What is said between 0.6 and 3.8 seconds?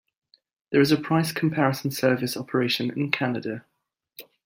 There is a price comparison service operation in Canada.